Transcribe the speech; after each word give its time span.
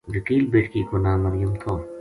وکیل 0.15 0.43
بیٹکی 0.51 0.81
کو 0.89 0.95
ناں 1.03 1.17
مریم 1.23 1.51
تھو 1.61 1.73